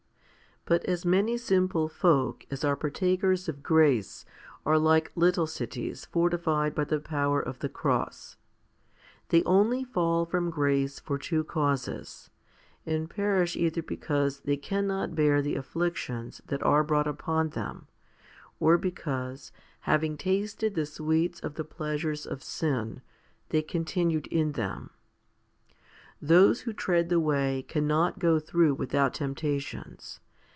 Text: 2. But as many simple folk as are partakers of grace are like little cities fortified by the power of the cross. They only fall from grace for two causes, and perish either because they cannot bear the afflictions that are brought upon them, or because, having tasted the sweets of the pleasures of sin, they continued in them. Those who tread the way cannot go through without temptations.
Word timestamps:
2. 0.67 0.75
But 0.75 0.85
as 0.85 1.05
many 1.05 1.37
simple 1.37 1.89
folk 1.89 2.45
as 2.51 2.63
are 2.63 2.75
partakers 2.77 3.49
of 3.49 3.63
grace 3.63 4.25
are 4.63 4.77
like 4.77 5.11
little 5.15 5.47
cities 5.47 6.05
fortified 6.05 6.75
by 6.75 6.83
the 6.83 6.99
power 6.99 7.41
of 7.41 7.57
the 7.59 7.67
cross. 7.67 8.37
They 9.29 9.41
only 9.43 9.83
fall 9.83 10.23
from 10.23 10.51
grace 10.51 10.99
for 10.99 11.17
two 11.17 11.43
causes, 11.43 12.29
and 12.85 13.09
perish 13.09 13.55
either 13.57 13.81
because 13.81 14.41
they 14.41 14.55
cannot 14.55 15.15
bear 15.15 15.41
the 15.41 15.55
afflictions 15.55 16.41
that 16.45 16.61
are 16.61 16.83
brought 16.83 17.07
upon 17.07 17.49
them, 17.49 17.87
or 18.59 18.77
because, 18.77 19.51
having 19.81 20.15
tasted 20.15 20.75
the 20.75 20.85
sweets 20.85 21.39
of 21.39 21.55
the 21.55 21.65
pleasures 21.65 22.27
of 22.27 22.43
sin, 22.43 23.01
they 23.49 23.63
continued 23.63 24.27
in 24.27 24.51
them. 24.51 24.91
Those 26.21 26.61
who 26.61 26.71
tread 26.71 27.09
the 27.09 27.19
way 27.19 27.63
cannot 27.67 28.19
go 28.19 28.39
through 28.39 28.75
without 28.75 29.15
temptations. 29.15 30.19